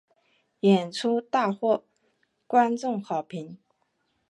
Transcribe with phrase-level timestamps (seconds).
[0.61, 1.85] 演出大获
[2.47, 3.59] 观众好评。